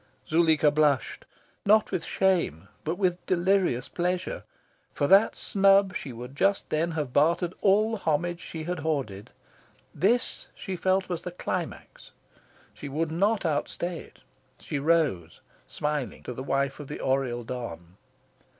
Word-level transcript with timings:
Zuleika 0.27 0.71
blushed. 0.71 1.25
Not 1.63 1.91
with 1.91 2.03
shame, 2.03 2.69
but 2.83 2.95
with 2.97 3.23
delirious 3.27 3.87
pleasure. 3.87 4.45
For 4.95 5.05
that 5.05 5.35
snub 5.35 5.95
she 5.95 6.11
would 6.11 6.35
just 6.35 6.67
then 6.71 6.93
have 6.93 7.13
bartered 7.13 7.53
all 7.61 7.91
the 7.91 7.97
homage 7.99 8.39
she 8.39 8.63
had 8.63 8.79
hoarded. 8.79 9.29
This, 9.93 10.47
she 10.55 10.75
felt, 10.75 11.07
was 11.07 11.21
the 11.21 11.29
climax. 11.31 12.13
She 12.73 12.89
would 12.89 13.11
not 13.11 13.45
outstay 13.45 13.99
it. 13.99 14.19
She 14.57 14.79
rose, 14.79 15.39
smiling 15.67 16.23
to 16.23 16.33
the 16.33 16.41
wife 16.41 16.79
of 16.79 16.87
the 16.87 16.99
Oriel 16.99 17.43
don. 17.43 17.97